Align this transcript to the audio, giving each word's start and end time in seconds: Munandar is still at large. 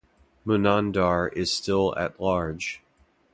Munandar 0.47 1.31
is 1.33 1.53
still 1.53 1.95
at 1.95 2.19
large. 2.19 2.81